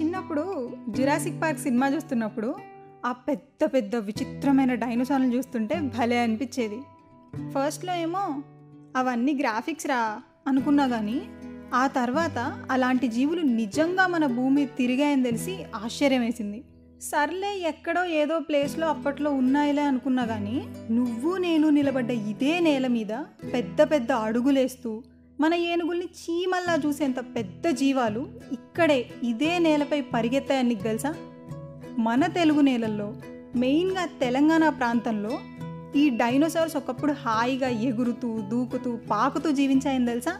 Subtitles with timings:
[0.00, 2.54] చిన్నప్పుడు Jurassic park cinema చూస్తున్నప్పుడు
[3.06, 6.80] ఆ పెద్ద పెద్ద విచిత్రమైన డైనోసార్లు చూస్తుంటే భలే అనిపించేది.
[7.50, 8.42] ఫస్ట్లో ఏమో
[8.96, 11.22] అవన్నీ గ్రాఫిక్స్ రా అనుకున్నా కానీ
[11.74, 16.64] ఆ తర్వాత అలాంటి జీవులు నిజంగా మన భూమి తిరిగాయని తెలిసి ఆశ్చర్యం వేసింది.
[17.00, 23.12] సర్లే ఎక్కడో ఏదో ప్లేస్లో అప్పట్లో ఉన్నాయిలే అనుకున్నా కానీ నువ్వు నేను నిలబడ్డ ఇదే నేల మీద
[23.54, 25.02] పెద్ద పెద్ద అడుగులేస్తూ
[25.40, 31.14] మన ఏనుగుల్ని చీమల్లా చూసేంత పెద్ద జీవాలు ఇక్కడే ఇదే నేలపై పరిగెత్తాయని నీకు తెలుసా?
[31.98, 33.14] మన తెలుగు నేలల్లో
[33.56, 35.38] మెయిన్గా తెలంగాణ ప్రాంతంలో
[35.96, 40.38] ఈ డైనోసార్స్ ఒకప్పుడు హాయిగా ఎగురుతూ దూకుతూ పాకుతూ జీవించాయని తెలుసా?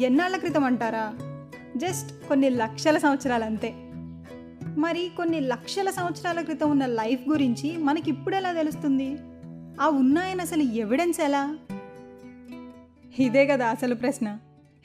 [0.00, 1.14] ఎన్నాళ్ళ క్రితం అంటారా?
[1.76, 3.74] జస్ట్ కొన్ని లక్షల సంవత్సరాలు అంతే
[4.80, 9.16] మరి కొన్ని లక్షల సంవత్సరాల క్రితం ఉన్న లైఫ్ గురించి మనకిప్పుడు ఎలా తెలుస్తుంది?
[9.80, 11.56] ఆ ఉన్నాయని అసలు ఎవిడెన్స్ ఎలా?
[13.18, 14.38] ఇదే కదా అసలు ప్రశ్న.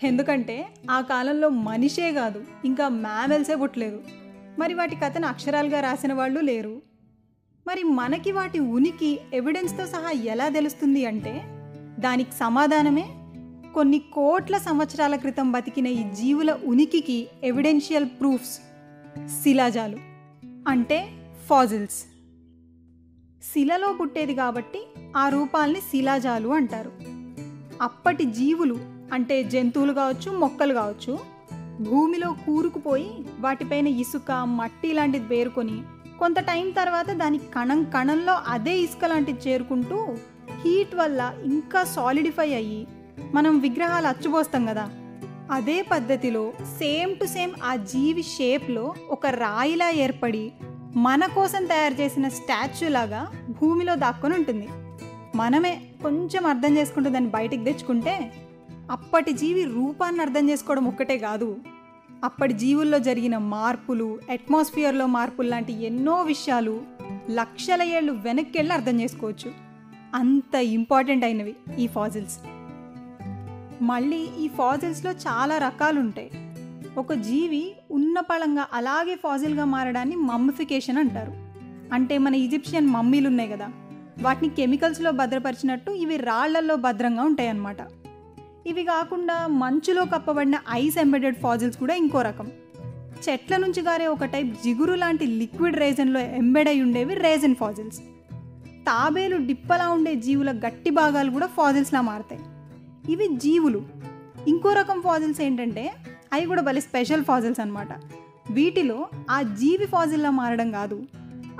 [0.03, 4.01] ఎందుకంటే ఆ కాలంలో మనిషే కాదు ఇంకా మ్యామెల్సే పుట్టలేదు.
[4.59, 6.81] మరి వాటి కథను అక్షరాలుగా రాసిన వాళ్ళు లేరు.
[7.67, 11.41] మరి మనకి వాటి ఉనికి ఎవిడెన్స్తో సహా ఎలా తెలుస్తుంది అంటే
[11.99, 13.05] దానికి సమాధానమే
[13.73, 18.59] కొన్ని కోట్ల సంవత్సరాల క్రితం బతికిన ఈ జీవుల ఉనికికి ఎవిడెన్షియల్ ప్రూఫ్స్
[19.43, 19.97] శిలాజాలు
[20.67, 21.07] అంటే
[21.47, 22.03] ఫాజిల్స్.
[23.53, 24.79] శిలలో పుట్టేది కాబట్టి
[25.17, 27.10] ఆ రూపాల్ని శిలాజాలు అంటారు.
[27.81, 28.77] అప్పటి జీవులు
[29.13, 31.19] అంటే జంతువులు కావచ్చు మొక్కలు కావచ్చు
[31.81, 35.81] భూమిలో కూరుకుపోయి వాటిపైన ఇసుక మట్టి లాంటిది పేరుకొని
[36.19, 39.97] కొంత టైం తర్వాత దాని కణం కణంలో అదే ఇసుక లాంటిది చేరుకుంటూ
[40.63, 42.87] హీట్ వల్ల ఇంకా సాలిడిఫై అయ్యి
[43.33, 44.89] మనం విగ్రహాలు అచ్చుపోస్తాం కదా.
[45.51, 50.51] అదే పద్ధతిలో సేమ్ టు సేమ్ ఆ జీవి షేప్లో ఒక రాయిలా ఏర్పడి
[50.95, 54.67] మన కోసం తయారు చేసిన స్టాచ్యూ లాగా భూమిలో దాక్కొని ఉంటుంది.
[55.37, 58.31] మనమే కొంచెం అర్థం చేసుకుంటూ దాన్ని బయటికి తెచ్చుకుంటే
[58.91, 61.59] అప్పటి జీవి రూపాన్ని అర్థం చేసుకోవడం ఒక్కటే కాదు.
[62.23, 66.81] అప్పటి జీవుల్లో జరిగిన మార్పులు అట్మాస్ఫియర్లో మార్పులు లాంటి ఎన్నో విషయాలు
[67.31, 69.51] లక్షల ఏళ్ళు వెనక్కి వెళ్ళి అర్థం చేసుకోవచ్చు.
[70.15, 72.39] అంత ఇంపార్టెంట్ అయినవి ఈ ఫాజిల్స్.
[73.83, 76.31] మళ్ళీ ఈ ఫాజిల్స్లో చాలా రకాలు ఉంటాయి
[76.97, 81.31] ఒక జీవి ఉన్నపళంగా అలాగే ఫాజిల్గా మారడాన్ని మమ్మిఫికేషన్ అంటారు.
[81.93, 83.69] అంటే మన ఈజిప్షియన్ మమ్మీలు ఉన్నాయి కదా.
[84.21, 87.77] వాటిని కెమికల్స్లో భద్రపరిచినట్టు ఇవి రాళ్ళల్లో భద్రంగా ఉంటాయి అన్నమాట
[88.67, 92.51] ఇవి కాకుండా మంచులో కప్పబడిన ఐస్ ఎంబెడెడ్ ఫాజిల్స్ కూడా ఇంకో రకం.
[93.29, 97.99] చెట్ల నుంచి గారే ఒక టైప్ జిగురు లాంటి లిక్విడ్ రేజన్లో ఎంబెడ్ అయి ఉండేవి రేజన్ ఫాజిల్స్.
[98.67, 102.41] తాబేలు డిప్పలా ఉండే జీవుల గట్టి భాగాలు కూడా ఫాజిల్స్లా మారతాయి.
[103.13, 103.81] ఇవి జీవులు.
[104.47, 105.93] ఇంకో రకం ఫాజిల్స్ ఏంటంటే
[106.33, 107.87] అవి కూడా భలే స్పెషల్ ఫాజిల్స్ అనమాట
[108.51, 111.03] వీటిలో ఆ జీవి ఫాజిల్లా మారడం కాదు.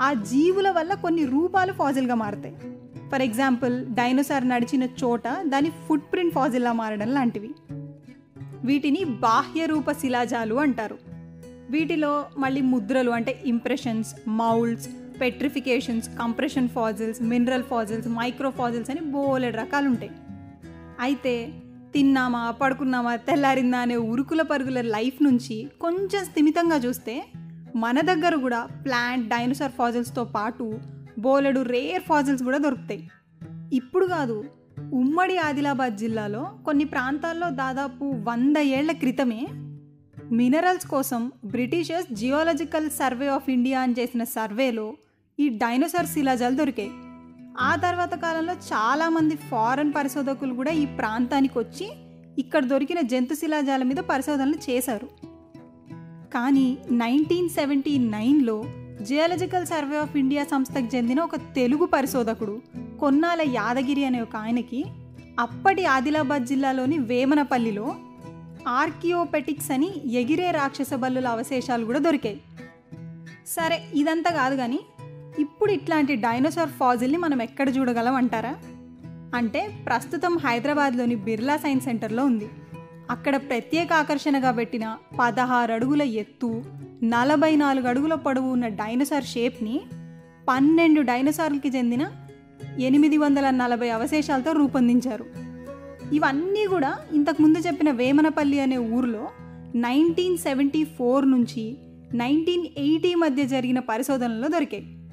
[0.02, 2.56] ఆ జీవుల వల్ల కొన్ని రూపాలు ఫాజిల్గా మారుతాయి.
[3.12, 7.50] ఫర్ ఎగ్జాంపుల్ డైనోసార్ నడిచిన చోట దాని ఫుట్ ప్రింట్ ఫాజిల్లా మారడం లాంటివి.
[8.64, 10.98] వీటిని బాహ్య రూప శిలాజాలు అంటారు.
[11.70, 14.88] వీటిలో మళ్ళీ ముద్రలు అంటే impressions moulds
[15.20, 20.10] petrifications compression fossils mineral fossils micro fossils అని బోలెడు రకాలు ఉంటాయి
[21.00, 21.52] అయితే
[21.94, 27.24] తిన్నామా పడుకున్నామా తెల్లారిందా అనే ఉరుకుల పరుగుల లైఫ్ నుంచి కొంచెం స్థిమితంగా చూస్తే
[27.76, 30.80] మన దగ్గర కూడా ప్లాంట్ డైనోసార్ ఫాజిల్స్తో పాటు
[31.18, 33.08] బోలెడు రేర్ ఫాజిల్స్ కూడా దొరుకుతాయి.
[33.72, 34.44] ఇప్పుడు కాదు
[34.92, 39.46] ఉమ్మడి ఆదిలాబాద్ జిల్లాలో కొన్ని ప్రాంతాల్లో దాదాపు వంద ఏళ్ళ క్రితమే
[40.32, 44.94] మినరల్స్ కోసం Britishers geological survey of India అని చేసిన సర్వేలో
[45.40, 46.90] ఈ డైనోసార్ శిలాజాలు దొరికాయి.
[47.60, 51.92] ఆ తర్వాత కాలంలో చాలామంది ఫారెన్ పరిశోధకులు కూడా ఈ ప్రాంతానికి వచ్చి
[52.38, 55.31] ఇక్కడ దొరికిన జంతు శిలాజాల మీద పరిశోధనలు చేశారు.
[56.32, 58.64] కానీ నైన్టీన్ సెవెంటీ నైన్లో
[59.02, 62.60] జియాలజికల్ సర్వే ఆఫ్ ఇండియా సంస్థకు చెందిన ఒక తెలుగు పరిశోధకుడు
[63.00, 64.84] కొన్నాల యాదగిరి అనే ఒక ఆయనకి
[65.40, 67.94] అప్పటి ఆదిలాబాద్ జిల్లాలోని వేమనపల్లిలో
[68.68, 72.40] ఆర్కియోపెటిక్స్ అని ఎగిరే రాక్షస బల్లుల అవశేషాలు కూడా దొరికాయి.
[73.46, 74.80] సరే ఇదంతా కాదు కానీ
[75.38, 78.54] ఇప్పుడు ఇట్లాంటి డైనోసార్ ఫాజిల్ని మనం ఎక్కడ చూడగలం అంటారా?
[79.34, 82.48] అంటే ప్రస్తుతం హైదరాబాద్లోని బిర్లా సైన్స్ సెంటర్లో ఉంది.
[83.12, 86.62] అక్కడ ప్రత్యేక ఆకర్షణగా పెట్టిన పదహారు అడుగుల ఎత్తు
[87.04, 89.80] నలభై నాలుగు అడుగుల పొడవు ఉన్న డైనోసార్ షేప్ని
[90.48, 92.10] పన్నెండు డైనోసార్లకి చెందిన
[92.78, 95.26] ఎనిమిది వందల నలభై అవశేషాలతో రూపొందించారు.
[96.12, 99.28] ఇవన్నీ కూడా ఇంతకుముందు చెప్పిన వేమనపల్లి అనే ఊరిలో
[99.74, 101.76] నైన్టీన్ సెవెంటీ ఫోర్ నుంచి
[102.14, 105.10] నైన్టీన్ ఎయిటీ మధ్య జరిగిన పరిశోధనలో దొరికాయి.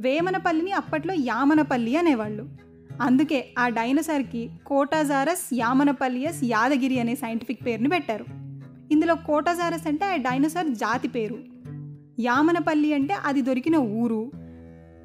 [0.00, 2.67] వేమనపల్లిని అప్పట్లో యామనపల్లి అనేవాళ్ళు.
[3.02, 8.24] అందుకే ఆ డైనోసార్కి కోటాజారస్ యామనపల్లియస్ యాదగిరి అనే సైంటిఫిక్ పేరుని పెట్టారు.
[8.92, 11.38] ఇందులో కోటాజారస్ అంటే ఆ డైనోసార్ జాతి పేరు.
[12.20, 14.30] యామనపల్లి అంటే అది దొరికిన ఊరు.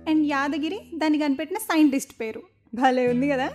[0.09, 2.41] అండ్ యాదగిరి దాన్ని కనిపెట్టిన సైంటిస్ట్ పేరు.
[2.75, 3.49] భలే ఉంది కదా?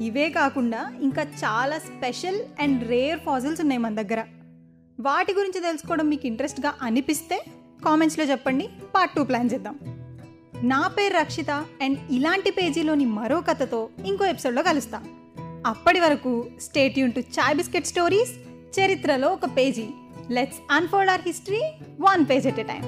[0.00, 4.24] ఇవే కాకుండా ఇంకా చాలా స్పెషల్ అండ్ రేర్ ఫాజిల్స్ ఉన్నాయి మన దగ్గర.
[5.00, 7.44] వాటి గురించి తెలుసుకోవడం మీకు ఇంట్రెస్ట్గా అనిపిస్తే
[7.84, 8.68] కామెంట్స్లో చెప్పండి.
[8.94, 10.05] పార్ట్ టూ ప్లాన్ చేద్దాం.
[10.62, 15.02] నా పేరు రక్షిత అండ్ ఇలాంటి పేజీలోని మరో కథతో ఇంకో ఎపిసోడ్లో కలుస్తా.
[15.66, 18.30] అప్పటి వరకు state Yoon to chai biscuit stories
[18.80, 19.86] చరిత్రలో ఒక page.
[20.30, 21.62] Let's unfold our history
[22.00, 22.82] one page at a time